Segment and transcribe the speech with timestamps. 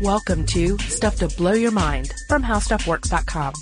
[0.00, 3.52] Welcome to Stuff to Blow Your Mind from HowStuffWorks.com.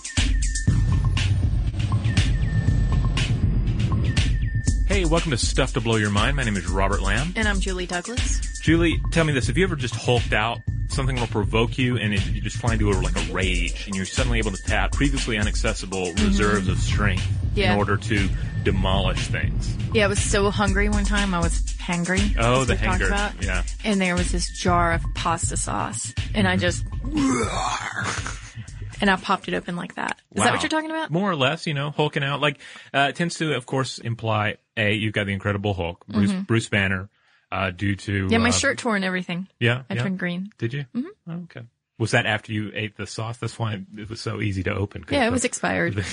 [4.86, 6.36] Hey, welcome to Stuff to Blow Your Mind.
[6.36, 7.32] My name is Robert Lamb.
[7.34, 8.60] And I'm Julie Douglas.
[8.60, 9.48] Julie, tell me this.
[9.48, 10.60] Have you ever just hulked out?
[10.86, 13.96] Something will provoke you and it, you just fly into a, like a rage and
[13.96, 16.24] you're suddenly able to tap previously inaccessible mm-hmm.
[16.24, 17.72] reserves of strength Yeah.
[17.72, 18.28] in order to
[18.62, 19.76] demolish things.
[19.92, 21.34] Yeah, I was so hungry one time.
[21.34, 22.36] I was hangry.
[22.38, 23.42] Oh, the about.
[23.42, 23.62] Yeah.
[23.84, 26.84] And there was this jar of pasta sauce, and I just
[29.00, 30.20] and I popped it open like that.
[30.34, 31.10] Is that what you're talking about?
[31.10, 32.40] More or less, you know, hulking out.
[32.40, 32.60] Like,
[32.92, 36.68] uh, it tends to, of course, imply, A, you've got the Incredible Hulk, Bruce, Bruce
[36.68, 37.08] Banner,
[37.50, 38.24] uh, due to.
[38.24, 38.32] Mm-hmm.
[38.32, 39.48] Yeah, my uh, shirt tore and everything.
[39.58, 39.82] Yeah.
[39.88, 40.02] I yeah.
[40.02, 40.50] turned green.
[40.58, 40.84] Did you?
[40.94, 41.44] Mm-hmm.
[41.44, 41.62] okay.
[41.98, 43.38] Was that after you ate the sauce?
[43.38, 45.04] That's why it was so easy to open.
[45.10, 46.04] Yeah, it the- was expired.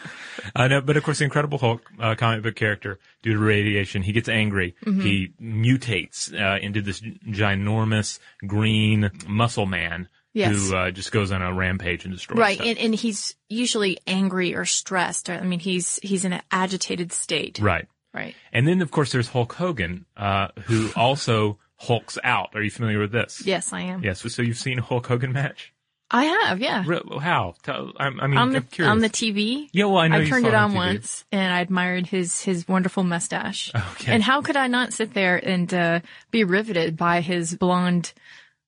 [0.54, 4.02] uh, no, but of course, the Incredible Hulk, uh, comic book character, due to radiation,
[4.02, 4.74] he gets angry.
[4.84, 5.00] Mm-hmm.
[5.00, 10.54] He mutates uh, into this ginormous green muscle man Yes.
[10.70, 12.68] who uh, just goes on a rampage and destroys Right, stuff.
[12.68, 15.28] and, and he's usually angry or stressed.
[15.28, 17.58] I mean, he's he's in an agitated state.
[17.60, 17.88] right.
[18.14, 18.34] Right.
[18.52, 22.50] And then, of course, there's Hulk Hogan, uh, who also hulks out.
[22.54, 23.42] Are you familiar with this?
[23.44, 24.02] Yes, I am.
[24.04, 24.20] Yes.
[24.32, 25.72] So you've seen a Hulk Hogan match?
[26.12, 26.60] I have.
[26.60, 26.82] Yeah.
[27.20, 27.54] How?
[27.62, 28.90] Tell, I, I mean, on the I'm curious.
[28.90, 29.68] on the TV.
[29.72, 30.74] yeah, well, I know I turned it on TV.
[30.74, 33.70] once and I admired his his wonderful mustache.
[33.92, 34.12] Okay.
[34.12, 36.00] And how could I not sit there and uh,
[36.32, 38.12] be riveted by his blonde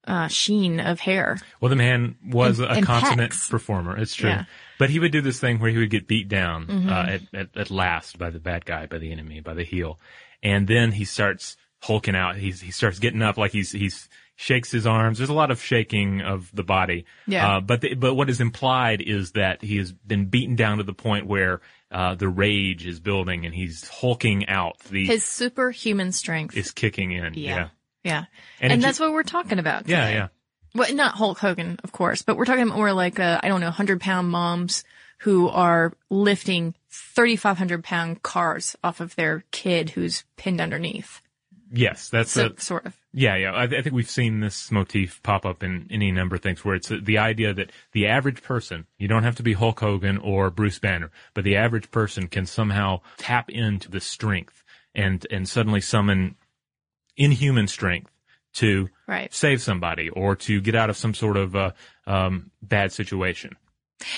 [0.06, 1.36] uh, sheen of hair?
[1.60, 3.50] Well, the man was And- a and consummate pecs.
[3.50, 3.96] performer.
[3.98, 4.30] It's true.
[4.30, 4.44] Yeah.
[4.78, 6.88] But he would do this thing where he would get beat down Mm-hmm.
[6.88, 9.98] uh, at, at, at last by the bad guy, by the enemy, by the heel.
[10.44, 12.36] And then he starts hulking out.
[12.36, 15.18] He's, he starts getting up like he's, he's, shakes his arms.
[15.18, 17.04] There's a lot of shaking of the body.
[17.26, 17.56] Yeah.
[17.56, 20.84] Uh, but, the, but what is implied is that he has been beaten down to
[20.84, 21.60] the point where,
[21.90, 24.78] uh, the rage is building and he's hulking out.
[24.90, 26.56] The, His superhuman strength.
[26.56, 27.34] is kicking in.
[27.34, 27.54] yeah.
[27.56, 27.68] Yeah.
[28.04, 28.24] Yeah.
[28.60, 29.86] And And, that's what we're talking about.
[29.88, 30.06] Yeah.
[30.06, 30.14] today.
[30.14, 30.28] Yeah.
[30.74, 33.66] Well, not Hulk Hogan, of course, but we're talking more like, uh, I don't know,
[33.66, 34.82] 100 pound moms
[35.18, 41.20] who are lifting 3,500 pound cars off of their kid who's pinned underneath.
[41.74, 42.10] Yes.
[42.10, 42.94] That's So, a, sort of.
[43.14, 43.52] Yeah, yeah.
[43.52, 46.74] I, I think we've seen this motif pop up in any number of things where
[46.74, 50.50] it's the idea that the average person, you don't have to be Hulk Hogan or
[50.50, 54.62] Bruce Banner, but the average person can somehow tap into the strength
[54.94, 56.36] and, and suddenly summon
[57.16, 58.10] inhuman strength
[58.54, 59.32] to Right.
[59.32, 61.70] save somebody or to get out of some sort of, uh,
[62.06, 63.56] um, bad situation.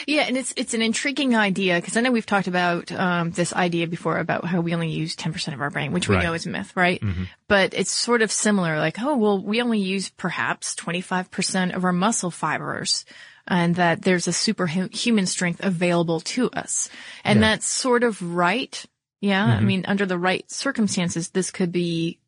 [0.07, 3.53] Yeah, and it's it's an intriguing idea because I know we've talked about um, this
[3.53, 6.23] idea before about how we only use ten percent of our brain, which we Right.
[6.25, 7.03] know is a myth, right?
[7.49, 11.73] But it's sort of similar, like oh well, we only use perhaps twenty five percent
[11.73, 13.05] of our muscle fibers,
[13.47, 16.89] and that there's a superhuman strength available to us,
[17.25, 17.49] and Yeah.
[17.51, 18.85] that's sort of right.
[19.21, 22.19] Yeah, I mean, under the right circumstances, this could be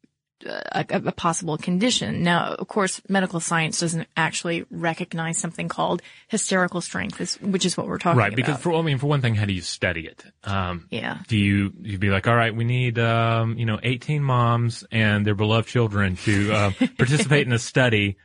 [0.44, 2.22] a, a possible condition.
[2.22, 7.86] Now, of course, medical science doesn't actually recognize something called hysterical strength, which is what
[7.86, 8.28] we're talking Right.
[8.32, 8.36] about.
[8.36, 10.24] Right, because for, I mean, for one thing, how do you study it?
[10.44, 11.19] Um, yeah.
[11.28, 15.26] do you you'd be like, all right, we need um, you know 18 moms and
[15.26, 18.16] their beloved children to uh, participate in a study.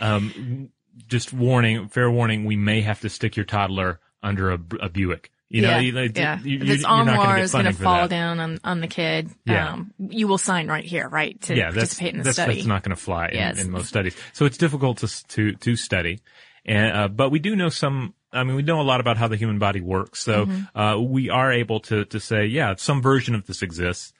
[0.00, 0.70] Um,
[1.06, 5.30] just warning, fair warning, we may have to stick your toddler under a, a Buick.
[5.52, 6.38] You know, yeah, you, you, yeah.
[6.44, 8.10] you, if its you're not armoire going to is going to fall that.
[8.10, 9.72] down on, on the kid, Yeah.
[9.72, 12.54] um, you will sign right here, right, to yeah, participate in the that's, study.
[12.54, 13.60] that's not going to fly in, Yes.
[13.60, 14.14] in most studies.
[14.32, 16.20] So it's difficult to to to study,
[16.64, 18.14] and uh, but we do know some.
[18.32, 20.78] I mean, we know a lot about how the human body works, so Mm-hmm.
[20.78, 24.12] uh, we are able to to say, yeah, some version of this exists,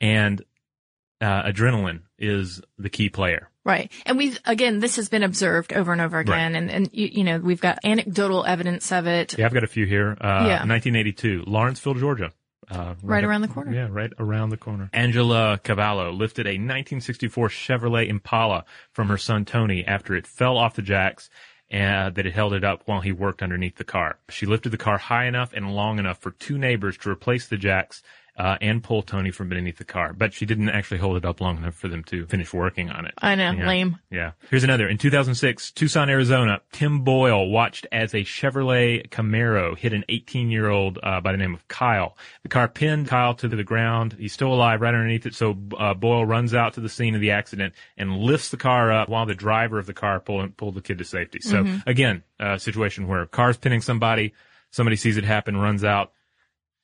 [0.00, 0.42] and
[1.20, 3.48] uh, adrenaline is the key player.
[3.64, 3.92] Right.
[4.06, 6.54] And we've, again, this has been observed over and over again.
[6.54, 9.68] And, and you, you know, we've got anecdotal evidence of it Yeah, I've got a
[9.68, 10.16] few here.
[10.20, 10.64] Uh, Yeah.
[10.64, 12.32] 1982, Lawrenceville, Georgia.
[12.70, 13.72] Uh, right around the corner.
[13.72, 14.90] Yeah, right around the corner.
[14.92, 20.74] Angela Cavallo lifted a 1964 Chevrolet Impala from her son Tony after it fell off
[20.74, 21.30] the jacks
[21.70, 24.18] and that it held it up while he worked underneath the car.
[24.30, 27.56] She lifted the car high enough and long enough for two neighbors to replace the
[27.56, 28.02] jacks
[28.38, 31.40] uh, and pull Tony from beneath the car, but she didn't actually hold it up
[31.40, 33.12] long enough for them to finish working on it.
[33.18, 33.66] I know, Yeah.
[33.66, 33.98] lame.
[34.12, 34.32] Yeah.
[34.48, 34.88] Here's another.
[34.88, 40.68] In 2006, Tucson, Arizona, Tim Boyle watched as a Chevrolet Camaro hit an 18 year
[40.68, 42.16] old uh, by the name of Kyle.
[42.44, 44.14] The car pinned Kyle to the ground.
[44.16, 45.34] He's still alive right underneath it.
[45.34, 48.92] So uh, Boyle runs out to the scene of the accident and lifts the car
[48.92, 51.40] up while the driver of the car pulled pulled the kid to safety.
[51.40, 54.32] So again, a situation where car's pinning somebody,
[54.70, 56.12] somebody sees it happen, runs out,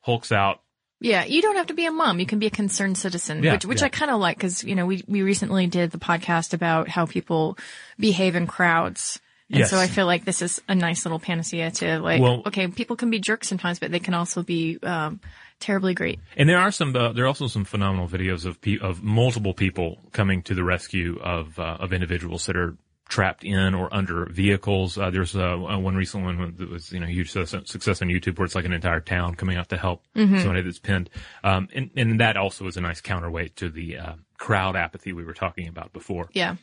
[0.01, 0.63] hulks out.
[1.05, 2.19] Yeah, you don't have to be a mom.
[2.19, 3.87] You can be a concerned citizen, Yeah, which which yeah.
[3.87, 7.05] I kind of like because you know we we recently did the podcast about how
[7.07, 7.59] people
[7.99, 9.21] behave in crowds.
[9.51, 9.71] And Yes.
[9.71, 12.97] so I feel like this is a nice little panacea to like, Well- okay, people
[12.97, 15.21] can be jerks sometimes, but they can also be um,
[15.61, 16.19] terribly great.
[16.39, 19.53] And there are some, uh, there are also some phenomenal videos of pe- of multiple
[19.53, 22.75] people coming to the rescue of uh, of individuals that are
[23.09, 24.97] trapped in or under vehicles.
[24.97, 28.47] Uh, there's uh, one recent one that was you know huge success on YouTube where
[28.47, 30.39] it's like an entire town coming out to help mm-hmm.
[30.39, 31.11] somebody that's pinned,
[31.43, 35.25] um, and and that also is a nice counterweight to the uh, crowd apathy we
[35.25, 36.29] were talking about before.
[36.33, 36.57] Yeah.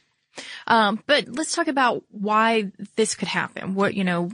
[0.67, 3.75] Um, but let's talk about why this could happen.
[3.75, 4.31] What, you know,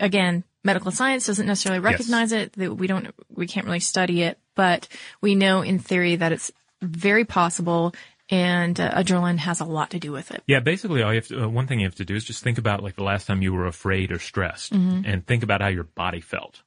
[0.00, 2.50] again, medical science doesn't necessarily recognize yes.
[2.56, 2.72] it.
[2.72, 4.88] We don't, we can't really study it, but
[5.20, 7.94] we know in theory that it's very possible
[8.30, 10.42] and uh, adrenaline has a lot to do with it.
[10.46, 12.42] Yeah, basically, all you have to, uh, one thing you have to do is just
[12.42, 15.02] think about like the last time you were afraid or stressed, mm-hmm.
[15.04, 16.62] and think about how your body felt.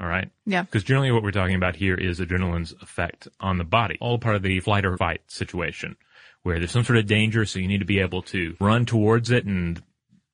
[0.00, 0.30] All right.
[0.46, 0.62] Yeah.
[0.62, 4.36] Because generally, what we're talking about here is adrenaline's effect on the body, all part
[4.36, 5.96] of the flight or fight situation,
[6.42, 9.30] where there's some sort of danger, so you need to be able to run towards
[9.30, 9.82] it and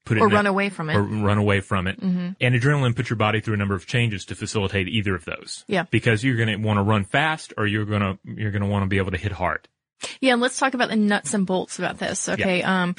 [0.05, 2.01] put it or run away from it, or run away from it.
[2.01, 2.29] Mm-hmm.
[2.41, 5.65] And adrenaline puts your body through a number of changes to facilitate either of those.
[5.67, 5.85] Yeah.
[5.91, 8.69] Because you're going to want to run fast, or you're going to you're going to
[8.69, 9.69] want to be able to hit hard.
[10.21, 12.29] Yeah, and let's talk about the nuts and bolts about this.
[12.29, 12.61] Okay.
[12.61, 12.83] Yeah.
[12.83, 12.97] Um,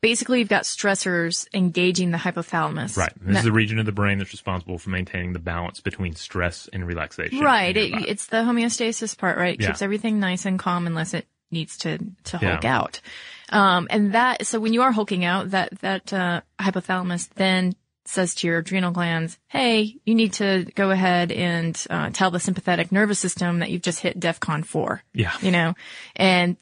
[0.00, 2.96] basically you've got stressors engaging the hypothalamus.
[2.96, 3.12] Right.
[3.20, 6.68] This is the region of the brain that's responsible for maintaining the balance between stress
[6.72, 7.40] and relaxation.
[7.40, 7.76] Right.
[7.76, 9.54] It, it's the homeostasis part, right?
[9.54, 9.68] It yeah.
[9.68, 12.78] keeps everything nice and calm unless it needs to, to hulk yeah.
[12.78, 13.00] out.
[13.48, 17.74] Um, and that, so when you are hulking out, that, that, uh, hypothalamus then
[18.08, 22.40] says to your adrenal glands, hey, you need to go ahead and uh, tell the
[22.40, 25.02] sympathetic nervous system that you've just hit DEFCON 4.
[25.14, 25.32] Yeah.
[25.40, 25.74] You know,
[26.14, 26.56] and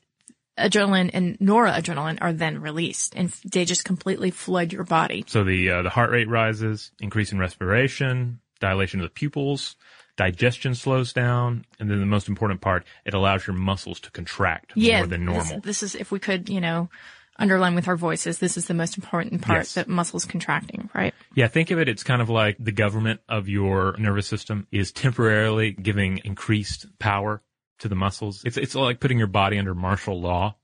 [0.59, 5.25] adrenaline and noradrenaline are then released and they just completely flood your body.
[5.27, 9.77] So the, uh, the heart rate rises, increase in respiration, dilation of the pupils,
[10.17, 14.73] digestion slows down, and then the most important part, it allows your muscles to contract
[14.75, 15.61] yeah, more than normal.
[15.61, 16.89] This, this is, if we could, you know,
[17.39, 19.75] underline with our voices, this is the most important part yes.
[19.75, 21.15] that muscles contracting, right?
[21.35, 24.93] Yeah, think of it, it's kind of like the government of your nervous system is
[24.93, 27.43] temporarily giving increased power
[27.81, 28.43] to the muscles.
[28.45, 30.57] It's, it's like putting your body under martial law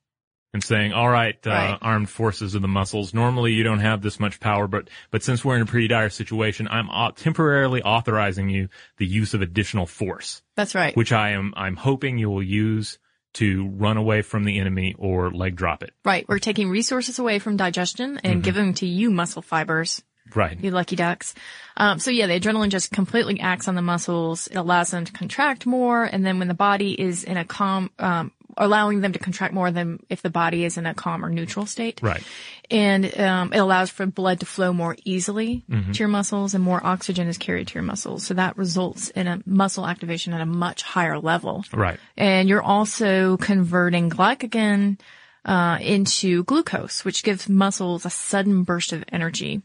[0.53, 4.03] and saying, all right, uh, right, armed forces of the muscles, normally you don't have
[4.03, 8.49] this much power, but, but since we're in a pretty dire situation, I'm temporarily authorizing
[8.49, 10.43] you the use of additional force.
[10.57, 10.97] That's right.
[10.97, 12.99] Which I am, I'm hoping you will use
[13.35, 15.93] to run away from the enemy or leg drop it.
[16.05, 16.27] Right.
[16.29, 18.41] We're taking resources away from digestion and mm-hmm.
[18.41, 20.03] giving them to you muscle fibers.
[20.35, 20.59] Right.
[20.61, 21.35] You lucky ducks.
[21.77, 24.47] Um, so yeah, the adrenaline just completely acts on the muscles.
[24.47, 26.05] It allows them to contract more.
[26.05, 29.71] And then when the body is in a calm, um, allowing them to contract more
[29.71, 32.01] than if the body is in a calm or neutral state.
[32.03, 32.23] Right.
[32.71, 35.93] And um, it allows for blood to flow more easily mm-hmm.
[35.93, 38.25] to your muscles and more oxygen is carried to your muscles.
[38.25, 41.65] So that results in a muscle activation at a much higher level.
[41.73, 41.99] Right.
[42.17, 44.99] And you're also converting glycogen
[45.45, 49.63] uh, into glucose, which gives muscles a sudden burst of energy.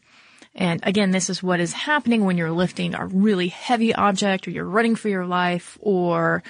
[0.54, 4.50] And again, this is what is happening when you're lifting a really heavy object or
[4.50, 6.42] you're running for your life or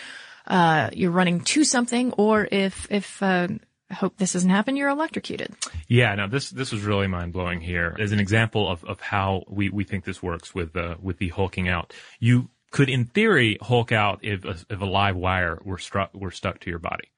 [0.47, 3.49] uh, you're running to something, or if if uh,
[3.91, 4.77] I hope this doesn't happen.
[4.77, 5.55] You're electrocuted.
[5.89, 7.97] Yeah, no, this this was really mind blowing here.
[7.99, 11.29] As an example of, of how we, we think this works with uh, with the
[11.29, 15.79] hulking out, you could in theory hulk out if a, if a live wire were
[15.79, 17.13] struck were stuck to your body,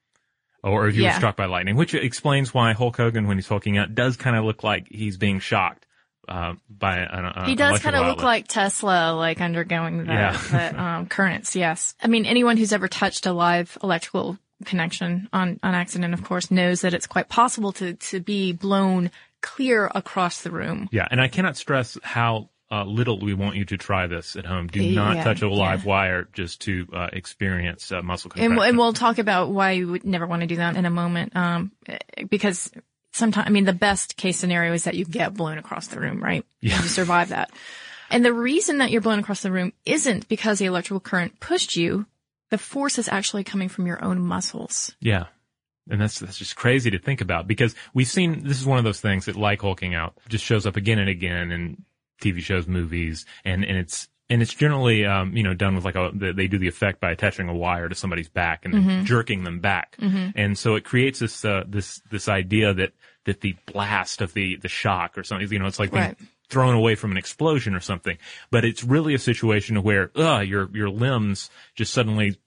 [0.63, 1.09] or if you yeah.
[1.09, 4.35] were struck by lightning, which explains why Hulk Hogan when he's hulking out does kind
[4.35, 5.87] of look like he's being shocked
[6.29, 10.37] uh, by an, uh, he does kind of look like Tesla, like undergoing the, yeah.
[10.51, 11.55] the um, currents.
[11.55, 16.23] Yes, I mean anyone who's ever touched a live electrical connection on on accident, of
[16.23, 19.11] course, knows that it's quite possible to to be blown
[19.41, 20.87] clear across the room.
[20.91, 24.45] Yeah, and I cannot stress how uh, little we want you to try this at
[24.45, 24.67] home.
[24.67, 25.89] Do not yeah, touch a live yeah.
[25.89, 28.53] wire just to uh, experience uh, muscle contraction.
[28.53, 30.91] And, and, we'll talk about why you would never want to do that in a
[30.91, 31.71] moment, um,
[32.29, 32.71] because
[33.11, 36.23] sometimes, I mean, the best case scenario is that you get blown across the room,
[36.23, 36.45] right?
[36.61, 36.75] Yeah.
[36.75, 37.51] And you survive that.
[38.09, 41.75] And the reason that you're blown across the room isn't because the electrical current pushed
[41.75, 42.05] you.
[42.49, 44.95] The force is actually coming from your own muscles.
[44.99, 45.25] Yeah.
[45.89, 48.83] And that's, that's just crazy to think about because we've seen, this is one of
[48.83, 51.83] those things that like hulking out just shows up again and again in
[52.21, 55.95] TV shows, movies, and, and it's, and it's generally, um, you know, done with like
[55.95, 59.03] a, they do the effect by attaching a wire to somebody's back and mm-hmm.
[59.03, 59.97] jerking them back.
[59.97, 60.29] Mm-hmm.
[60.35, 62.93] And so it creates this, uh, this, this idea that,
[63.25, 66.17] that the blast of the, the shock or something, you know, it's like being right.
[66.49, 68.17] thrown away from an explosion or something.
[68.51, 72.37] But it's really a situation where, uh, your, your limbs just suddenly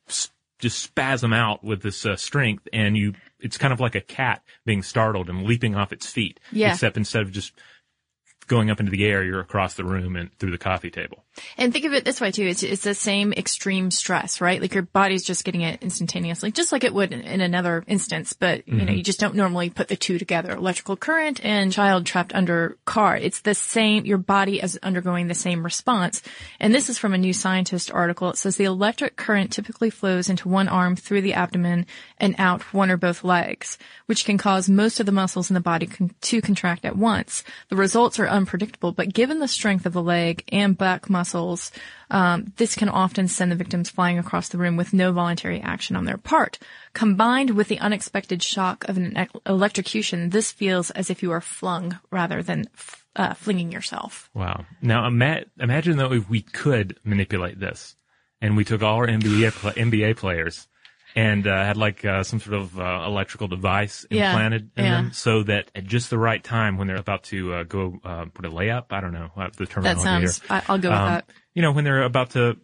[0.60, 4.40] just spasm out with this uh, strength and you, it's kind of like a cat
[4.64, 6.38] being startled and leaping off its feet.
[6.52, 6.72] Yeah.
[6.72, 7.52] Except instead of just
[8.46, 11.24] going up into the air, you're across the room and through the coffee table.
[11.56, 12.44] And think of it this way too.
[12.44, 14.60] It's, it's the same extreme stress, right?
[14.60, 18.34] Like your body's just getting it instantaneously, just like it would in, in another instance.
[18.34, 18.96] But, you know, mm-hmm.
[18.96, 20.52] you just don't normally put the two together.
[20.52, 23.16] Electrical current and child trapped under car.
[23.16, 26.22] It's the same, your body is undergoing the same response.
[26.60, 28.30] And this is from a New Scientist article.
[28.30, 31.86] It says the electric current typically flows into one arm through the abdomen
[32.18, 35.60] and out one or both legs, which can cause most of the muscles in the
[35.60, 37.42] body con- to contract at once.
[37.70, 41.70] The results are unpredictable, but given the strength of the leg and back muscles,
[42.10, 45.94] um, this can often send the victims flying across the room with no voluntary action
[45.94, 46.58] on their part.
[46.94, 51.98] Combined with the unexpected shock of an electrocution, this feels as if you are flung
[52.10, 52.64] rather than
[53.16, 54.30] uh, flinging yourself.
[54.34, 54.64] Wow.
[54.80, 57.94] Now ima- imagine though if we could manipulate this
[58.40, 60.66] and we took all our NBA, pla NBA players
[61.14, 64.28] and uh, had like uh, some sort of uh, electrical device Yeah.
[64.30, 64.90] implanted in Yeah.
[65.02, 68.26] them so that at just the right time when they're about to uh, go uh,
[68.32, 70.46] put a layup, I don't know what the That sounds, here.
[70.50, 71.24] I, I'll go with Um, that.
[71.54, 72.56] You know, when they're about to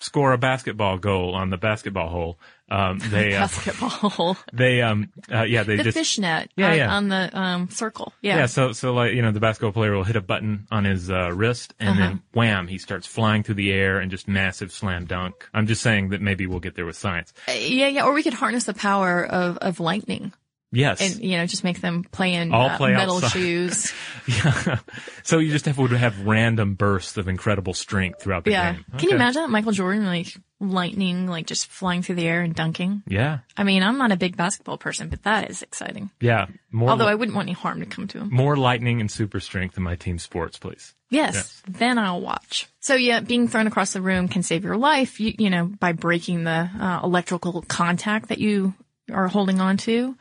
[0.00, 2.38] score a basketball goal on the basketball hole,
[2.70, 3.88] um, they uh, Basketball.
[3.88, 4.36] Hole.
[4.52, 6.94] They um uh, yeah they the just fishnet Yeah, on, yeah.
[6.96, 8.12] on the um, circle.
[8.20, 8.36] Yeah.
[8.38, 11.10] Yeah, so so like you know the basketball player will hit a button on his
[11.10, 11.98] uh, wrist and Uh-huh.
[12.00, 15.48] then wham he starts flying through the air and just massive slam dunk.
[15.54, 17.32] I'm just saying that maybe we'll get there with science.
[17.48, 18.04] Uh, yeah, yeah.
[18.04, 20.32] Or we could harness the power of, of lightning
[20.70, 21.00] Yes.
[21.00, 23.30] and, you know, just make them play in All uh, play metal outside.
[23.32, 23.92] shoes.
[24.26, 24.78] yeah.
[25.22, 28.72] So you just have would have random bursts of incredible strength throughout the Yeah.
[28.74, 28.84] game.
[28.98, 29.48] Can you imagine that?
[29.50, 30.28] Michael Jordan, like
[30.60, 33.02] lightning, like just flying through the air and dunking?
[33.06, 33.38] Yeah.
[33.56, 36.10] I mean, I'm not a big basketball person, but that is exciting.
[36.20, 36.46] Yeah.
[36.70, 38.28] More Although li- I wouldn't want any harm to come to him.
[38.30, 40.94] more lightning and super strength in my team sports, please.
[41.10, 41.62] Yes, Yes.
[41.66, 42.66] then I'll watch.
[42.80, 45.92] So yeah, being thrown across the room can save your life, you, you know, by
[45.92, 48.74] breaking the uh, electrical contact that you
[49.10, 50.14] are holding on to.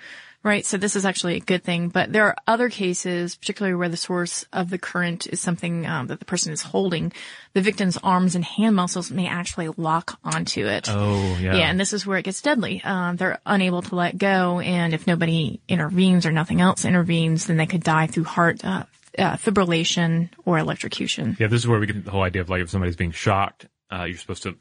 [0.43, 0.65] Right.
[0.65, 3.97] So this is actually a good thing, but there are other cases, particularly where the
[3.97, 7.11] source of the current is something um, that the person is holding.
[7.53, 10.87] The victim's arms and hand muscles may actually lock onto it.
[10.89, 11.55] Oh yeah.
[11.55, 12.81] Yeah, and this is where it gets deadly.
[12.83, 17.57] Um, they're unable to let go, and if nobody intervenes or nothing else intervenes, then
[17.57, 18.83] they could die through heart uh,
[19.17, 21.35] uh, fibrillation or electrocution.
[21.39, 23.67] Yeah, this is where we get the whole idea of like if somebody's being shocked,
[23.91, 24.55] uh, you're supposed to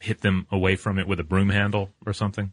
[0.00, 2.52] hit them away from it with a broom handle or something.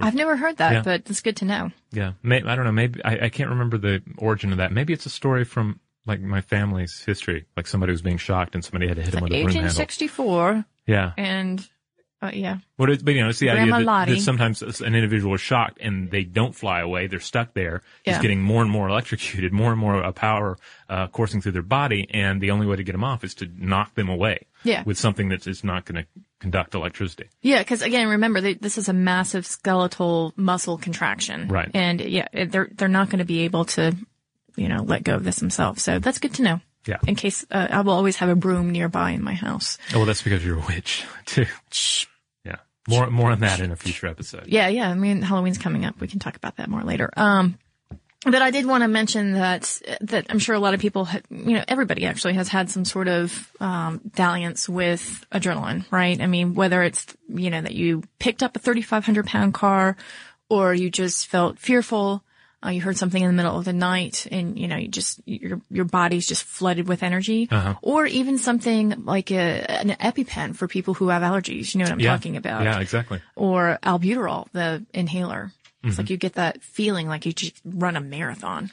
[0.00, 0.82] I've never heard that, Yeah.
[0.82, 1.70] but it's good to know.
[1.92, 2.72] Yeah, may, I don't know.
[2.72, 4.72] Maybe I, I can't remember the origin of that.
[4.72, 8.64] Maybe it's a story from like my family's history, like somebody was being shocked and
[8.64, 9.62] somebody had to hit him with a broom handle.
[9.64, 11.66] 1864, Yeah, and
[12.22, 14.94] uh, yeah, what is, but you know, it's the Grandma idea that, that sometimes an
[14.94, 17.82] individual is shocked and they don't fly away; they're stuck there.
[18.04, 18.22] He's Yeah.
[18.22, 22.06] getting more and more electrocuted, more and more uh, power uh, coursing through their body,
[22.10, 24.46] and the only way to get them off is to knock them away.
[24.62, 24.82] Yeah.
[24.84, 27.28] with something that is not going to conduct electricity.
[27.42, 27.58] yeah.
[27.60, 31.70] Because again, remember they, this is a massive skeletal muscle contraction, Right.
[31.74, 33.94] And yeah, they're they're not going to be able to,
[34.56, 35.82] you know, let go of this themselves.
[35.82, 36.60] So that's good to know.
[36.86, 36.96] Yeah.
[37.06, 39.76] In case uh, I will always have a broom nearby in my house.
[39.94, 41.44] Oh, well, that's because you're a witch too.
[42.44, 42.56] Yeah,
[42.88, 44.44] more more on that in a future episode.
[44.46, 44.88] Yeah, yeah.
[44.90, 46.00] I mean, Halloween's coming up.
[46.00, 47.10] We can talk about that more later.
[47.16, 47.58] Um,
[48.24, 51.20] but I did want to mention that that I'm sure a lot of people, ha-
[51.30, 56.20] you know, everybody actually has had some sort of um, dalliance with adrenaline, right?
[56.20, 59.96] I mean, whether it's you know that you picked up a 3,500 pound car,
[60.48, 62.22] or you just felt fearful.
[62.62, 65.18] Uh, you heard something in the middle of the night and, you know, you just,
[65.24, 67.48] your, your body's just flooded with energy.
[67.50, 67.74] Uh-huh.
[67.80, 71.72] Or even something like a, an EpiPen for people who have allergies.
[71.72, 72.10] You know what I'm Yeah.
[72.14, 73.22] talking about Yeah, exactly.
[73.34, 75.52] or albuterol, the inhaler.
[75.82, 76.00] It's Mm-hmm.
[76.02, 78.70] like you get that feeling like you just run a marathon.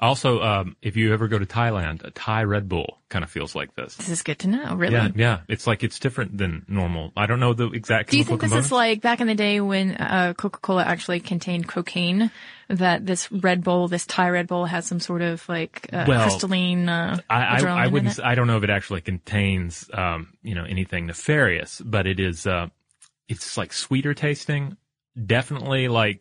[0.00, 3.54] Also, um, if you ever go to Thailand, a Thai Red Bull kind of feels
[3.54, 3.96] like this.
[3.96, 4.94] This is good to know, really.
[4.94, 5.40] Yeah, yeah.
[5.48, 7.12] It's like it's different than normal.
[7.16, 8.10] I don't know the exact.
[8.10, 11.66] Do you think this is like back in the day when uh, Coca-Cola actually contained
[11.68, 12.30] cocaine?
[12.68, 16.20] That this Red Bull, this Thai Red Bull, has some sort of like uh, Well,
[16.22, 18.20] crystalline uh, I, I, I wouldn't.
[18.20, 22.46] I don't know if it actually contains, um, you know, anything nefarious, but it is.
[22.46, 22.68] Uh,
[23.28, 24.76] it's like sweeter tasting.
[25.26, 26.20] Definitely like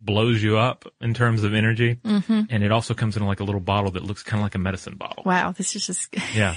[0.00, 2.42] blows you up in terms of energy, mm-hmm.
[2.50, 4.58] and it also comes in like a little bottle that looks kind of like a
[4.58, 5.22] medicine bottle.
[5.24, 6.54] Wow, this is just Yeah.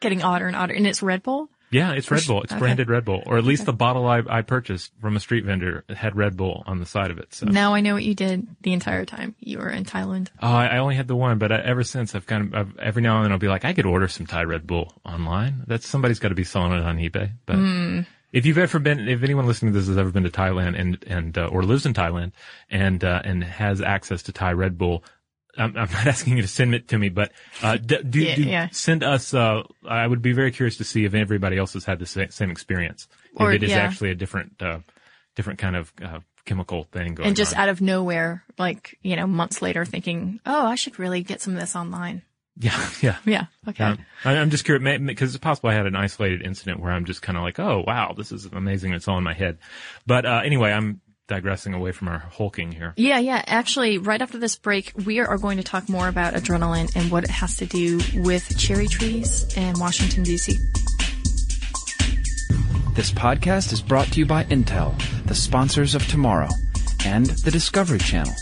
[0.00, 0.74] getting odder and odder.
[0.74, 1.48] And it's Red Bull.
[1.70, 2.42] Yeah, it's Red Bull.
[2.42, 2.58] It's okay.
[2.58, 5.84] branded Red Bull, or at least the bottle I, I purchased from a street vendor
[5.88, 7.32] had Red Bull on the side of it.
[7.32, 7.46] So.
[7.46, 10.28] Now I know what you did the entire time you were in Thailand.
[10.42, 12.78] Oh, I, I only had the one, but I, ever since I've kind of I've,
[12.78, 15.64] every now and then I'll be like, I could order some Thai Red Bull online.
[15.66, 17.30] That's somebody's got to be selling it on eBay.
[17.46, 18.00] But Hmm.
[18.32, 21.04] If you've ever been, if anyone listening to this has ever been to Thailand and
[21.06, 22.32] and uh, or lives in Thailand
[22.70, 25.04] and uh, and has access to Thai Red Bull.
[25.58, 27.30] I'm, I'm not asking you to send it to me, but
[27.62, 28.68] uh, do, Yeah, do yeah.
[28.72, 29.34] send us.
[29.34, 32.30] Uh, I would be very curious to see if everybody else has had the sa-
[32.30, 33.06] same experience.
[33.36, 33.80] Or, if it is yeah.
[33.80, 34.78] actually a different, uh,
[35.36, 37.60] different kind of uh, chemical thing going And just on.
[37.64, 41.52] out of nowhere, like, you know, months later thinking, oh, I should really get some
[41.52, 42.22] of this online.
[42.58, 43.16] Yeah, yeah.
[43.24, 43.46] Yeah.
[43.68, 43.84] Okay.
[43.84, 47.04] Um, I, I'm just curious because it's possible I had an isolated incident where I'm
[47.04, 48.92] just kind of like, oh wow, this is amazing.
[48.92, 49.58] It's all in my head.
[50.06, 52.92] But uh, anyway, I'm digressing away from our hulking here.
[52.96, 53.42] Yeah, yeah.
[53.46, 57.24] Actually, right after this break, we are going to talk more about adrenaline and what
[57.24, 60.58] it has to do with cherry trees in Washington, D.C.
[62.94, 64.94] This podcast is brought to you by Intel,
[65.26, 66.48] the sponsors of tomorrow,
[67.06, 68.34] and the Discovery Channel.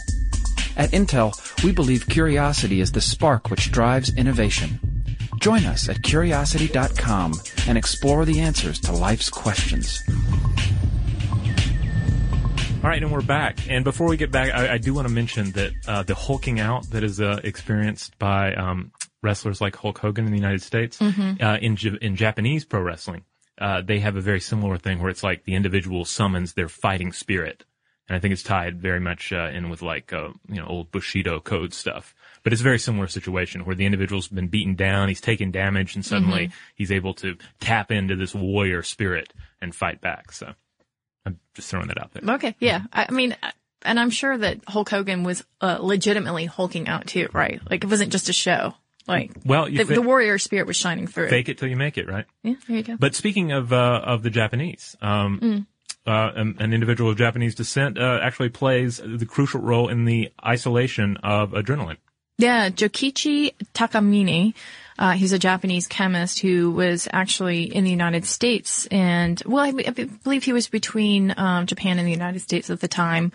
[0.76, 1.32] At Intel,
[1.64, 4.80] we believe curiosity is the spark which drives innovation.
[5.40, 7.34] Join us at curiosity.com
[7.66, 10.02] and explore the answers to life's questions.
[12.82, 13.58] All right, and we're back.
[13.68, 16.60] And before we get back, I, I do want to mention that uh, the hulking
[16.60, 20.98] out that is uh, experienced by um, wrestlers like Hulk Hogan in the United States,
[20.98, 21.42] Mm-hmm.
[21.44, 23.24] uh, in J- in Japanese pro wrestling,
[23.60, 27.12] uh, they have a very similar thing where it's like the individual summons their fighting
[27.12, 27.64] spirit,
[28.10, 30.90] and I think it's tied very much uh, in with like uh, you know old
[30.90, 32.12] Bushido code stuff.
[32.42, 35.94] But it's a very similar situation where the individual's been beaten down, he's taken damage,
[35.94, 36.54] and suddenly Mm-hmm.
[36.74, 40.32] he's able to tap into this warrior spirit and fight back.
[40.32, 40.52] So
[41.24, 42.34] I'm just throwing that out there.
[42.34, 42.56] Okay.
[42.58, 42.82] Yeah.
[42.92, 43.36] I I mean,
[43.82, 47.60] and I'm sure that Hulk Hogan was uh, legitimately hulking out too, right?
[47.70, 48.74] Like it wasn't just a show.
[49.06, 51.28] Like Well, the, fa- the warrior spirit was shining through.
[51.30, 52.26] fake it till you make it, right?
[52.42, 52.54] Yeah.
[52.66, 52.96] There you go.
[52.98, 55.66] But speaking of uh, of the Japanese, um, Mm.
[56.10, 60.30] Uh, an, an individual of Japanese descent uh, actually plays the crucial role in the
[60.44, 61.98] isolation of adrenaline.
[62.40, 64.54] Yeah, Jokichi Takamine.
[64.98, 69.68] Uh, he's a Japanese chemist who was actually in the United States, and well, I,
[69.68, 69.90] I
[70.22, 73.32] believe he was between um, Japan and the United States at the time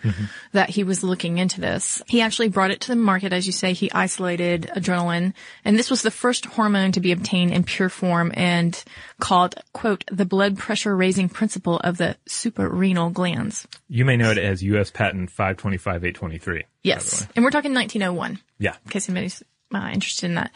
[0.52, 2.00] that he was looking into this.
[2.06, 3.72] He actually brought it to the market, as you say.
[3.72, 5.34] He isolated adrenaline,
[5.64, 8.80] and this was the first hormone to be obtained in pure form and
[9.18, 14.38] called "quote the blood pressure raising principle of the suprarenal glands." You may know it
[14.38, 14.92] as U.S.
[14.92, 16.64] Patent 525823.
[16.86, 18.74] Yes, and we're talking 1901 Yeah.
[18.84, 19.42] in case anybody's
[19.74, 20.52] uh, interested in that.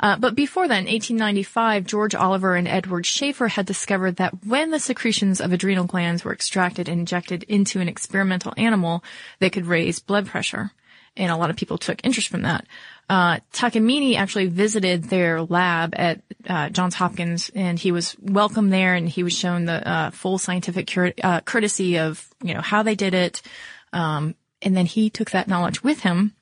[0.00, 4.80] Uh, but before then, 1895, George Oliver and Edward Schaefer had discovered that when the
[4.80, 9.04] secretions of adrenal glands were extracted and injected into an experimental animal,
[9.38, 10.70] they could raise blood pressure.
[11.16, 12.66] And a lot of people took interest from that.
[13.08, 18.94] Uh, Takamine actually visited their lab at uh, Johns Hopkins, and he was welcomed there,
[18.94, 22.82] and he was shown the uh, full scientific cur- uh, courtesy of you know how
[22.82, 23.42] they did it.
[23.92, 26.32] Um, and then he took that knowledge with him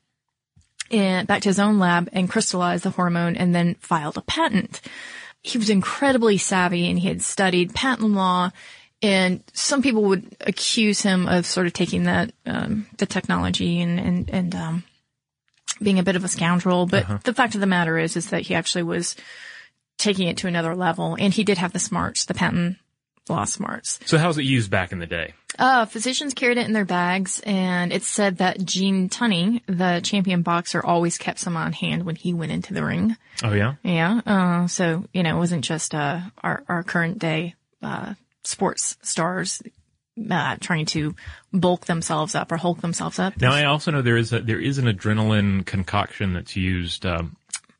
[0.89, 4.81] and back to his own lab and crystallized the hormone and then filed a patent.
[5.41, 8.51] He was incredibly savvy and he had studied patent law
[9.01, 13.99] and some people would accuse him of sort of taking that, um, the technology and,
[13.99, 14.83] and, and, um,
[15.81, 16.85] being a bit of a scoundrel.
[16.85, 19.17] But the fact of the matter is, is that he actually was
[19.97, 22.77] taking it to another level and he did have the smarts, the patent
[23.29, 23.99] law smarts.
[24.05, 25.33] So how was it used back in the day?
[25.57, 30.41] Uh, physicians carried it in their bags, and it said that Gene Tunney, the champion
[30.41, 33.15] boxer, always kept some on hand when he went into the ring.
[33.43, 33.75] Oh yeah.
[33.83, 34.21] Yeah.
[34.25, 39.61] Uh, so, you know, it wasn't just, uh, our, our current day, uh, sports stars,
[40.29, 41.15] uh, trying to
[41.51, 43.39] bulk themselves up or hulk themselves up.
[43.39, 47.35] Now I also know there is a, there is an adrenaline concoction that's used um,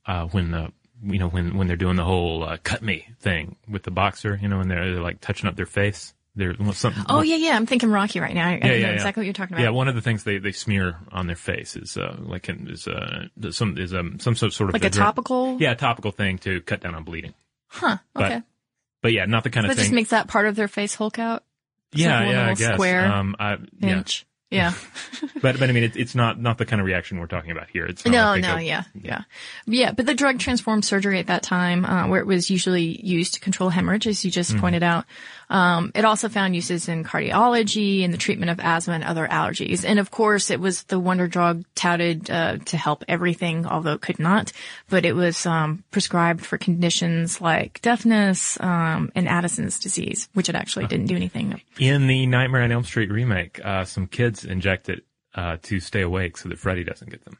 [0.05, 0.71] uh, when the
[1.03, 4.37] you know when when they're doing the whole uh, cut me thing with the boxer.
[4.41, 6.13] You know when they're, they're like touching up their face.
[6.35, 7.03] They're something.
[7.09, 7.55] Oh, yeah, yeah.
[7.55, 8.47] I'm thinking Rocky right now.
[8.47, 8.87] I, I Yeah, know yeah, yeah.
[8.93, 9.61] exactly what you're talking about.
[9.61, 12.69] Yeah, one of the things they, they smear on their face is uh, like an,
[12.71, 15.57] is uh, some is um some sort sort of Like a topical?
[15.61, 17.35] yeah topical thing to cut down on bleeding.
[17.67, 17.97] Huh.
[18.15, 18.41] Okay.
[19.03, 19.83] But yeah, not the kind that of thing.
[19.83, 21.43] just makes that part of their face hulk out.
[21.93, 22.73] yeah, like yeah, I guess.
[22.73, 24.25] square Um, I, yeah, Inch.
[24.53, 24.73] Yeah.
[25.41, 27.69] but but I mean, it, it's not not the kind of reaction we're talking about
[27.69, 27.85] here.
[27.85, 29.21] It's No, like no, go- yeah, yeah,
[29.65, 29.91] yeah.
[29.91, 33.39] But the drug transformed surgery at that time, uh, where it was usually used to
[33.39, 34.59] control hemorrhage, as you just Mm-hmm.
[34.61, 35.05] pointed out,
[35.53, 39.85] um, it also found uses in cardiology and the treatment of asthma and other allergies.
[39.85, 44.01] And of course, it was the wonder drug touted uh, to help everything, although it
[44.01, 44.51] could not.
[44.89, 50.55] But it was um, prescribed for conditions like deafness um, and Addison's disease, which it
[50.55, 51.61] actually didn't do anything.
[51.77, 56.01] In the Nightmare on Elm Street remake, uh, some kids inject it uh, to stay
[56.01, 57.37] awake so that Freddy doesn't get them.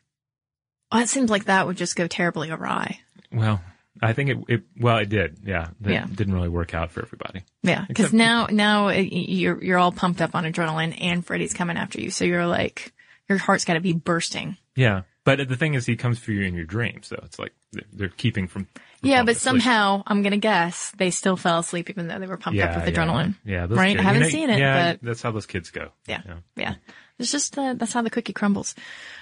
[0.92, 3.00] Well, it seems like that would just go terribly awry.
[3.32, 3.60] Well,
[4.02, 5.38] I think it, it well, it did.
[5.46, 6.06] Yeah, that Yeah.
[6.14, 7.44] didn't really work out for everybody.
[7.62, 11.78] Yeah, because now now uh, you're you're all pumped up on adrenaline, and Freddy's coming
[11.78, 12.92] after you, so you're like
[13.30, 14.58] your heart's got to be bursting.
[14.76, 17.54] Yeah, but the thing is, he comes for you in your dreams, so it's like
[17.72, 18.66] they're, they're keeping from.
[18.66, 22.38] from Yeah, but somehow I'm gonna guess they still fell asleep even though they were
[22.38, 22.92] pumped up with yeah.
[23.06, 23.36] adrenaline.
[23.46, 23.96] Yeah, those right.
[23.96, 25.90] kids- I haven't you know, seen it, Yeah, but that's how those kids go.
[26.08, 26.36] yeah, Yeah.
[26.56, 26.76] yeah.
[27.20, 28.74] It's just uh, that's how the cookie crumbles.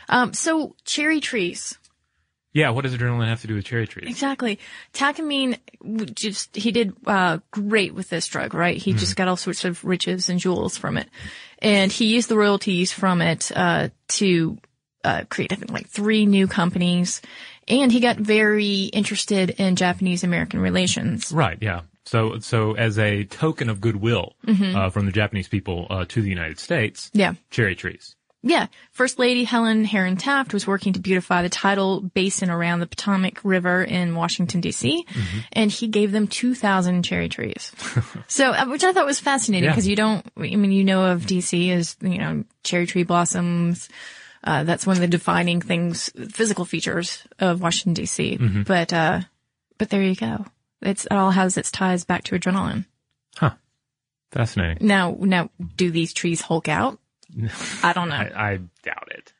[0.08, 1.78] Um, so cherry trees.
[2.54, 4.10] Yeah, what does adrenaline have to do with cherry trees?
[4.10, 4.60] Exactly.
[4.94, 5.58] Takamine
[6.14, 8.76] just, he did, uh, great with this drug, right?
[8.76, 11.08] He just got all sorts of riches and jewels from it.
[11.60, 14.58] And he used the royalties from it, uh, to,
[15.04, 17.22] uh, create, I think, like three new companies.
[17.68, 21.32] And he got very interested in Japanese American relations.
[21.32, 21.58] Right.
[21.62, 21.82] Yeah.
[22.06, 26.30] So, so as a token of goodwill uh, from the Japanese people uh, to the
[26.30, 27.20] United States, Mm-hmm.
[27.20, 27.34] Yeah.
[27.52, 28.16] cherry trees.
[28.43, 28.67] Yeah.
[28.91, 33.39] First Lady Helen Herron Taft was working to beautify the tidal basin around the Potomac
[33.43, 35.39] River in Washington, D.C., Mm-hmm.
[35.54, 37.71] and he gave them 2,000 cherry trees.
[38.27, 39.71] so, uh, which I thought was fascinating Yeah.
[39.71, 41.71] because you don't, I mean, you know of D.C.
[41.71, 43.89] as, you know, cherry tree blossoms.
[44.43, 48.38] Uh, that's one of the defining things, physical features of Washington, D.C.
[48.39, 48.63] Mm-hmm.
[48.63, 49.21] But, uh,
[49.77, 50.45] but there you go.
[50.82, 52.86] It's, it all has its ties back to adrenaline.
[53.38, 53.51] Huh.
[54.32, 54.88] Fascinating.
[54.88, 56.97] Now, now, do these trees hulk out?
[57.84, 58.15] I don't know.
[58.15, 59.34] I, I doubt it.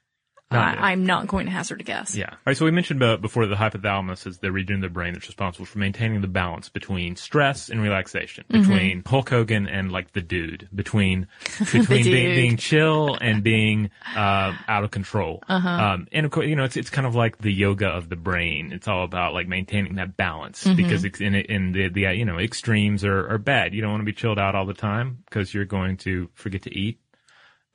[0.54, 2.14] Not I, I'm not going to hazard a guess.
[2.14, 2.26] Yeah.
[2.30, 2.58] All right.
[2.58, 5.66] So we mentioned uh, before the hypothalamus is the region of the brain that's responsible
[5.66, 8.62] for maintaining the balance between stress and relaxation, Mm-hmm.
[8.70, 11.28] between Hulk Hogan and like the dude, between
[11.60, 15.42] between being, being chill and being uh, out of control.
[15.48, 15.70] Uh-huh.
[15.70, 18.18] Um, and of course, you know, it's it's kind of like the yoga of the
[18.18, 18.74] brain.
[18.74, 20.76] It's all about like maintaining that balance Mm-hmm.
[20.76, 23.74] because it's in in the the you know extremes are are bad.
[23.74, 26.64] You don't want to be chilled out all the time because you're going to forget
[26.64, 27.00] to eat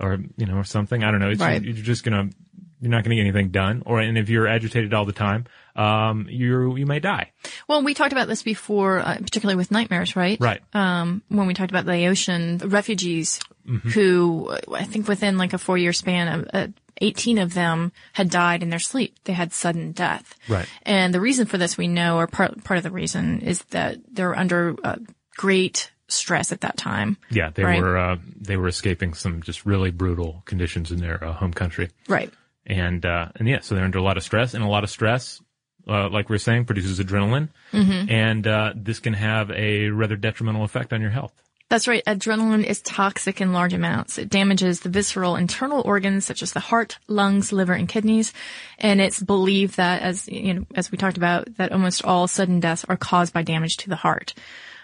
[0.01, 1.03] or you know or something.
[1.05, 1.31] I don't know.
[1.31, 1.63] It's Right.
[1.63, 2.31] you're just gonna
[2.81, 3.83] you're not gonna get anything done.
[3.87, 7.33] Or and if you're agitated all the time, um, you you may die.
[7.69, 10.39] Well, we talked about this before, uh, particularly with nightmares, right?
[10.41, 10.61] Right.
[10.75, 13.89] Um, when we talked about the ocean refugees Mm-hmm.
[13.89, 16.69] who, uh, I think within like a four year span of, uh,
[17.01, 19.17] 18 of them had died in their sleep.
[19.25, 20.37] They had sudden death.
[20.49, 20.69] Right.
[20.85, 23.97] And the reason for this we know, or part, part of the reason is that
[24.09, 24.99] they're under uh,
[25.37, 27.17] great stress at that time.
[27.31, 27.81] Yeah, they Right.
[27.81, 31.91] were uh, they were escaping some just really brutal conditions in their uh, home country,
[32.09, 32.33] Right.
[32.67, 34.91] and uh, and yeah, so they're under a lot of stress, and a lot of
[34.91, 35.41] stress,
[35.89, 38.11] uh, like we were saying, produces adrenaline, Mm-hmm.
[38.11, 41.33] and uh, this can have a rather detrimental effect on your health.
[41.69, 42.05] That's right.
[42.07, 44.19] Adrenaline is toxic in large amounts.
[44.19, 48.33] It damages the visceral internal organs such as the heart, lungs, liver, and kidneys.
[48.79, 52.61] And it's believed that, as you know, as we talked about, that almost all sudden
[52.61, 54.33] deaths are caused by damage to the heart.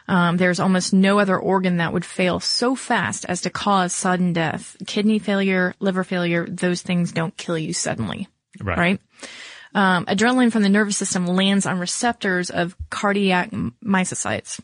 [0.09, 4.33] Um, there's almost no other organ that would fail so fast as to cause sudden
[4.33, 4.77] death.
[4.87, 8.29] Kidney failure, liver failure, those things don't kill you suddenly.
[8.61, 8.79] Right.
[8.79, 9.01] Right?
[9.75, 14.61] Um, adrenaline from the nervous system lands on receptors of cardiac myocytes.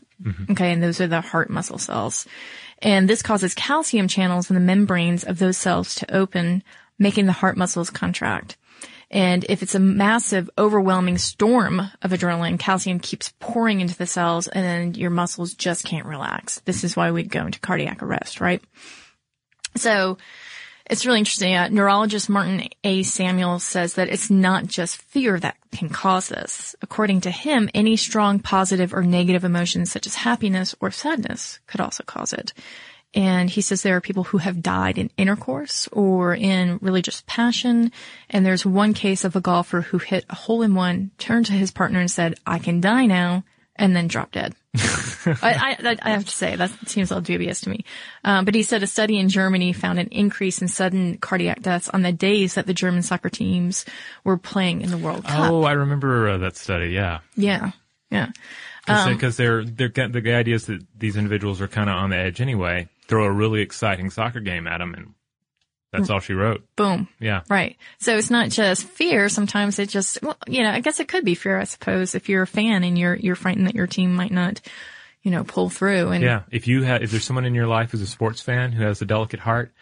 [0.51, 2.27] Okay, and those are the heart muscle cells.
[2.81, 6.63] And this causes calcium channels in the membranes of those cells to open,
[6.97, 8.57] making the heart muscles contract.
[9.11, 14.47] And if it's a massive, overwhelming storm of adrenaline, calcium keeps pouring into the cells
[14.47, 16.59] and then your muscles just can't relax.
[16.61, 18.61] This is why we go into cardiac arrest, right?
[19.75, 20.17] So
[20.89, 21.55] it's really interesting.
[21.55, 23.03] Uh, neurologist Martin A.
[23.03, 26.75] Samuels says that it's not just fear that can cause this.
[26.81, 31.81] According to him, any strong positive or negative emotions such as happiness or sadness could
[31.81, 32.53] also cause it.
[33.13, 37.91] And he says there are people who have died in intercourse or in religious passion.
[38.29, 41.53] And there's one case of a golfer who hit a hole in one, turned to
[41.53, 43.43] his partner and said, I can die now,
[43.75, 44.53] and then dropped dead.
[45.25, 47.85] I, I, I have to say that seems a little dubious to me.
[48.23, 51.89] Um, but he said a study in Germany found an increase in sudden cardiac deaths
[51.89, 53.85] on the days that the German soccer teams
[54.23, 55.51] were playing in the World Cup.
[55.51, 56.89] Oh, I remember uh, that study.
[56.89, 57.71] Yeah, Yeah,
[58.11, 58.29] yeah,
[58.87, 62.17] Um, because they're they're the idea is that these individuals are kind of on the
[62.17, 62.87] edge anyway.
[63.09, 65.97] Throw a really exciting soccer game at them, and Mm.
[65.97, 66.63] that's all she wrote.
[66.75, 67.07] boom.
[67.19, 67.41] Yeah.
[67.49, 67.75] Right.
[67.97, 69.27] So it's not just fear.
[69.27, 72.29] Sometimes it just, well, you know, I guess it could be fear, I suppose, if
[72.29, 74.61] you're a fan and you're, you're frightened that your team might not,
[75.23, 76.09] you know, pull through.
[76.09, 78.71] And Yeah, if you have, if there's someone in your life who's a sports fan
[78.71, 79.73] who has a delicate heart,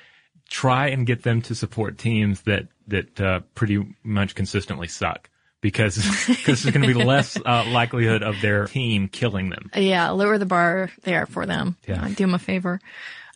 [0.49, 5.97] try and get them to support teams that that uh, pretty much consistently suck, because
[6.27, 9.69] because there's going to be less uh, likelihood of their team killing them.
[9.75, 11.75] Yeah, lower the bar there for them.
[11.85, 12.01] Yeah.
[12.05, 12.79] Uh, do them a favor.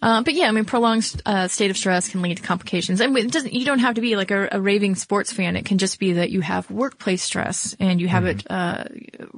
[0.02, 3.16] Uh, but yeah, I mean, prolonged uh, state of stress can lead to complications, and
[3.16, 3.54] it doesn't.
[3.54, 5.56] You don't have to be like a, a raving sports fan.
[5.56, 8.86] It can just be that you have workplace stress and you have it uh,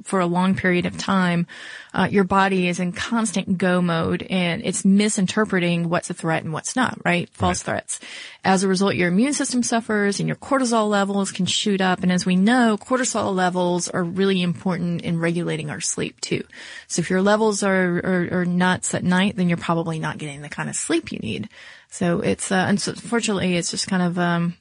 [0.04, 1.46] for a long period of time.
[1.92, 6.52] Uh, your body is in constant go mode, and it's misinterpreting what's a threat and
[6.52, 6.98] what's not.
[7.04, 7.28] Right?
[7.30, 8.00] False threats.
[8.42, 12.02] As a result, your immune system suffers, and your cortisol levels can shoot up.
[12.02, 16.42] And as we know, cortisol levels are really important in regulating our sleep too.
[16.86, 20.40] So if your levels are, are, are nuts at night, then you're probably not getting
[20.40, 21.48] the kind of sleep you need.
[21.90, 24.56] So it's, uh, unfortunately, it's just kind of, um,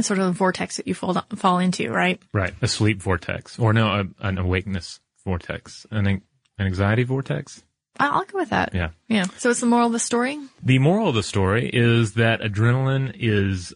[0.00, 2.20] sort of a vortex that you fall, fall into, right?
[2.32, 6.22] Right, a sleep vortex, or no, a, an awakeness vortex, an an
[6.58, 7.62] anxiety vortex.
[7.98, 8.74] I'll go with that.
[8.74, 8.90] Yeah.
[9.08, 9.26] Yeah.
[9.38, 10.38] So it's the moral of the story.
[10.62, 13.72] The moral of the story is that adrenaline is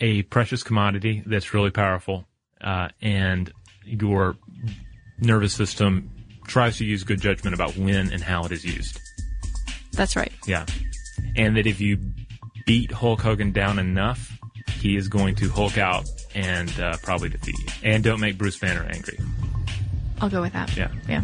[0.00, 2.26] a precious commodity that's really powerful,
[2.60, 3.52] uh, and
[3.84, 4.36] your
[5.18, 6.10] nervous system
[6.46, 8.98] tries to use good judgment about when and how it is used.
[9.92, 10.32] That's right.
[10.46, 10.66] Yeah.
[11.36, 11.98] And that if you
[12.66, 14.38] beat Hulk Hogan down enough,
[14.78, 17.66] he is going to Hulk out and uh, probably defeat you.
[17.82, 19.18] And don't make Bruce Banner angry.
[20.20, 20.76] I'll go with that.
[20.76, 20.88] Yeah.
[21.08, 21.22] Yeah.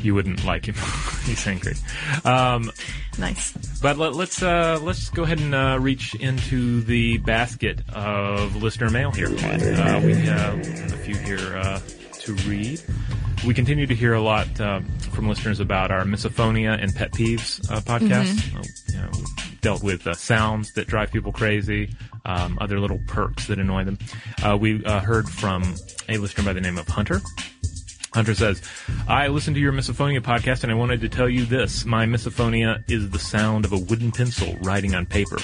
[0.00, 0.74] You wouldn't like him.
[1.24, 1.74] He's angry.
[2.24, 2.72] Um,
[3.18, 3.52] Nice.
[3.80, 8.90] but let, let's uh, let's go ahead and uh, reach into the basket of listener
[8.90, 9.28] mail here.
[9.28, 10.58] Uh, we have
[10.92, 11.80] a few here uh,
[12.20, 12.80] to read.
[13.44, 17.60] We continue to hear a lot uh, from listeners about our misophonia and pet peeves
[17.72, 18.56] uh, podcast.
[18.56, 21.92] Uh, you know, we've dealt with uh, sounds that drive people crazy,
[22.24, 23.98] um, other little perks that annoy them.
[24.44, 25.74] Uh, we uh, heard from
[26.08, 27.20] a listener by the name of Hunter.
[28.14, 28.60] Hunter says,
[29.08, 31.84] I listened to your misophonia podcast and I wanted to tell you this.
[31.86, 35.38] My misophonia is the sound of a wooden pencil writing on paper.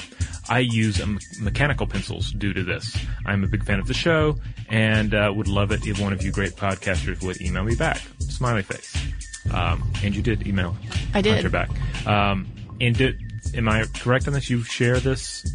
[0.49, 1.01] I use
[1.39, 2.95] mechanical pencils due to this.
[3.25, 4.37] I'm a big fan of the show
[4.69, 8.01] and uh, would love it if one of you great podcasters would email me back.
[8.19, 8.95] Smiley face.
[9.51, 10.75] Um, and you did email
[11.13, 11.33] I did.
[11.33, 11.69] Hunter back.
[12.05, 12.47] Um,
[12.79, 13.19] and did,
[13.55, 14.49] am I correct on this?
[14.49, 15.51] You share this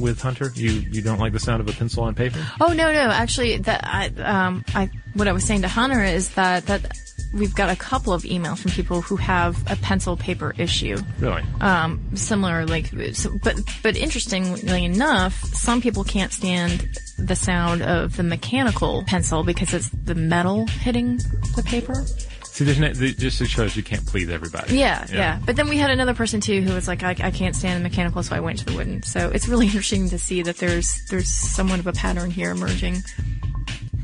[0.00, 0.52] with Hunter?
[0.54, 2.44] You you don't like the sound of a pencil on paper?
[2.60, 3.10] Oh no, no.
[3.10, 6.96] Actually, that I um I what I was saying to Hunter is that that
[7.32, 10.98] we've got a couple of emails from people who have a pencil paper issue.
[11.18, 11.42] Really?
[11.60, 18.16] Um, similar, like, so, but but interestingly enough, some people can't stand the sound of
[18.16, 21.18] the mechanical pencil because it's the metal hitting
[21.56, 22.04] the paper.
[22.52, 24.76] See, there's no, it just shows you can't please everybody.
[24.76, 27.56] Yeah, yeah, But then we had another person too who was like, I, I can't
[27.56, 29.02] stand the mechanical, so I went to the wooden.
[29.04, 32.96] So it's really interesting to see that there's there's somewhat of a pattern here emerging.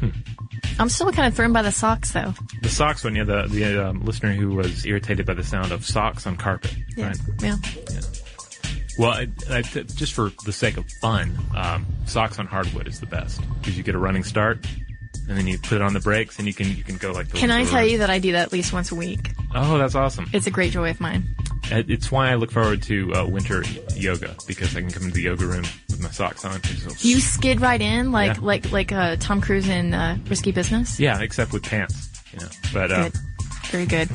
[0.00, 0.08] Hmm.
[0.78, 2.32] I'm still kind of thrown by the socks though.
[2.62, 5.84] The socks one, yeah, the the um, listener who was irritated by the sound of
[5.84, 6.74] socks on carpet.
[6.96, 7.18] Yeah, Right.
[7.42, 7.56] yeah.
[8.98, 13.06] Well, I, I, just for the sake of fun, um, socks on hardwood is the
[13.06, 14.66] best because you get a running start,
[15.28, 17.28] and then you put it on the brakes, and you can you can go like.
[17.28, 17.90] The Can I tell road.
[17.90, 19.30] you that I do that at least once a week?
[19.54, 20.26] Oh, that's awesome!
[20.32, 21.24] It's a great joy of mine.
[21.70, 23.62] It's why I look forward to uh, winter
[23.94, 26.54] yoga because I can come into the yoga room with my socks on.
[26.54, 28.42] and just go- You skid right in like Yeah.
[28.42, 30.98] like like uh, Tom Cruise in uh, Risky Business.
[30.98, 32.08] yeah, except with pants.
[32.32, 33.12] You know, but uh, Good,
[33.70, 34.08] very good.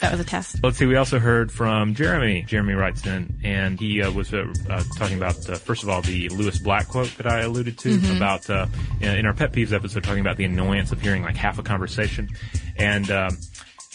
[0.00, 0.62] That was a test.
[0.62, 0.86] Let's see.
[0.86, 2.42] We also heard from Jeremy.
[2.42, 6.02] Jeremy writes in, and he uh, was uh, uh, talking about uh, first of all
[6.02, 8.66] the Lewis Black quote that I alluded to about uh,
[9.00, 11.62] in in our pet peeves episode, talking about the annoyance of hearing like half a
[11.62, 12.28] conversation,
[12.76, 13.10] and.
[13.10, 13.36] Um,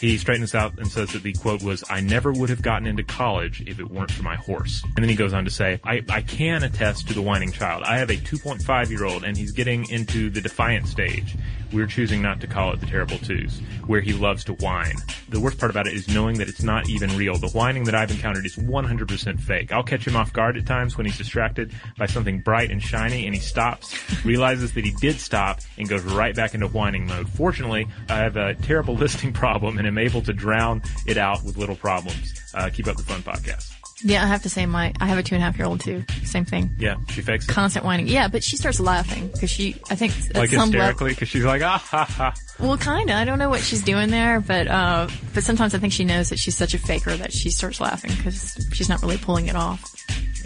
[0.04, 3.04] he straightens out and says that the quote was, I never would have gotten into
[3.04, 4.84] college if it weren't for my horse.
[4.84, 7.84] And then he goes on to say, I, I can attest to the whining child.
[7.84, 11.38] I have a 2.5 year old and he's getting into the defiant stage.
[11.74, 14.96] We're choosing not to call it the terrible twos, where he loves to whine.
[15.30, 17.36] The worst part about it is knowing that it's not even real.
[17.36, 19.72] The whining that I've encountered is 100% fake.
[19.72, 23.26] I'll catch him off guard at times when he's distracted by something bright and shiny
[23.26, 27.28] and he stops, realizes that he did stop, and goes right back into whining mode.
[27.28, 31.58] Fortunately, I have a terrible listening problem and am able to drown it out with
[31.58, 32.34] little problems.
[32.54, 33.83] Uh, keep up the fun podcast.
[34.04, 35.80] Yeah, I have to say my I have a two and a half year old
[35.80, 36.04] too.
[36.24, 36.76] Same thing.
[36.78, 37.52] Yeah, she fakes it.
[37.52, 38.08] Constant whining.
[38.08, 41.46] Yeah, but she starts laughing because she I think at Like some hysterically, because she's
[41.46, 42.34] like, ah ha ha.
[42.60, 43.16] Well, kind of.
[43.16, 46.30] I don't know what she's doing there, but uh, but sometimes I think she knows
[46.30, 49.56] that she's such a faker that she starts laughing because she's not really pulling it
[49.56, 49.90] off.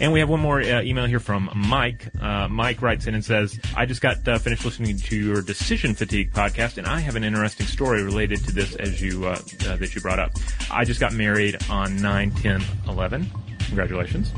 [0.00, 2.06] And we have one more uh, email here from Mike.
[2.20, 5.94] Uh, Mike writes in and says, I just got uh, finished listening to your decision
[5.94, 9.76] fatigue podcast, and I have an interesting story related to this as you uh, uh,
[9.76, 10.32] that you brought up.
[10.70, 13.30] I just got married on 9, 10, 11.
[13.68, 14.32] Congratulations.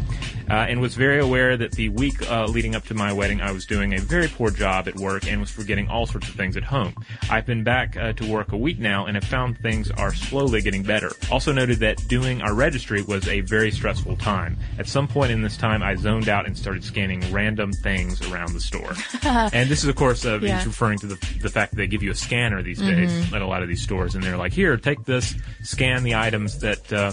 [0.49, 3.53] Uh, and was very aware that the week uh, leading up to my wedding, I
[3.53, 6.57] was doing a very poor job at work and was forgetting all sorts of things
[6.57, 6.93] at home.
[7.31, 10.61] I've been back uh, to work a week now and have found things are slowly
[10.61, 11.13] getting better.
[11.31, 14.59] Also noted that doing our registry was a very stressful time.
[14.77, 18.53] At some point in this time, I zoned out and started scanning random things around
[18.53, 18.95] the store.
[19.23, 20.65] and this is, of course, uh, Yeah.
[20.65, 23.47] referring to the, the fact that they give you a scanner these days at a
[23.47, 27.13] lot of these stores, and they're like, "Here, take this, scan the items that uh,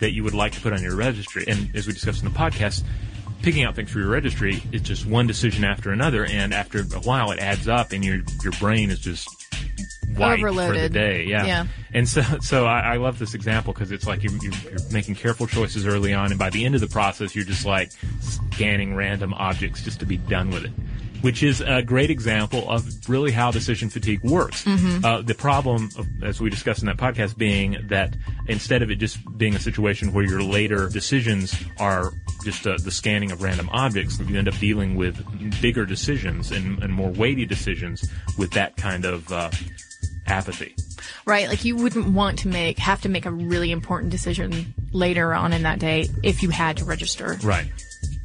[0.00, 2.38] that you would like to put on your registry." And as we discussed in the
[2.38, 2.82] podcast,
[3.42, 7.00] picking out things for your registry is just one decision after another, and after a
[7.00, 9.28] while, it adds up, and your your brain is just
[10.16, 10.92] white for the Overloaded.
[10.92, 11.24] day.
[11.24, 11.46] Yeah.
[11.46, 11.66] Yeah.
[11.92, 15.14] And so, so I, I love this example because it's like you're, you're, you're making
[15.14, 18.94] careful choices early on, and by the end of the process, you're just like scanning
[18.94, 20.72] random objects just to be done with it.
[21.22, 24.66] Which is a great example of really how decision fatigue works.
[24.66, 28.96] Uh, the problem, of, as we discussed in that podcast, being that instead of it
[28.96, 32.12] just being a situation where your later decisions are
[32.44, 36.82] just uh, the scanning of random objects, you end up dealing with bigger decisions and,
[36.82, 39.50] and more weighty decisions with that kind of uh,
[40.26, 40.74] apathy.
[41.26, 45.34] Right, like you wouldn't want to make have to make a really important decision later
[45.34, 47.66] on in that day if you had to register Right.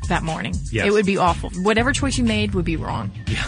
[0.07, 0.55] That morning.
[0.71, 0.87] Yes.
[0.87, 1.49] It would be awful.
[1.51, 3.11] Whatever choice you made would be wrong.
[3.27, 3.45] Yeah.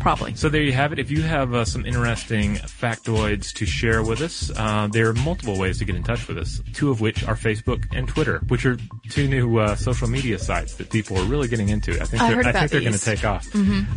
[0.00, 0.34] Probably.
[0.34, 0.98] So there you have it.
[0.98, 5.58] If you have uh, some interesting factoids to share with us, uh, there are multiple
[5.58, 6.60] ways to get in touch with us.
[6.74, 8.76] Two of which are Facebook and Twitter, which are
[9.08, 11.92] two new uh, social media sites that people are really getting into.
[11.98, 13.48] I think I they're, I think they're going to take off.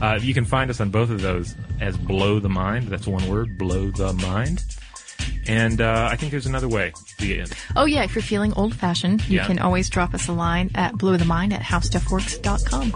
[0.02, 2.88] Uh, you can find us on both of those as Blow the Mind.
[2.88, 4.64] That's one word, Blow the Mind.
[5.48, 6.92] And uh, I think there's another way.
[7.20, 9.48] The Oh yeah, if you're feeling old fashioned, you Yeah.
[9.48, 12.92] can always drop us a line at blowthemind at howstuffworks.com.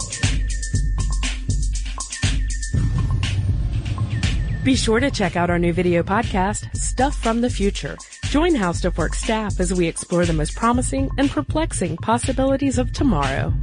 [4.63, 7.97] Be sure to check out our new video podcast, Stuff from the Future.
[8.25, 12.91] Join How Stuff Works staff as we explore the most promising and perplexing possibilities of
[12.93, 13.53] tomorrow.